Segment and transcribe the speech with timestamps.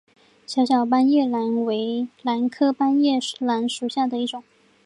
[0.47, 4.43] 小小斑叶兰为兰科斑叶兰属下的一个种。